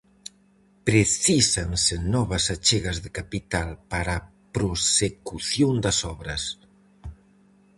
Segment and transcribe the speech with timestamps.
[0.87, 6.41] Precísanse novas achegas de capital para a prosecución das obras.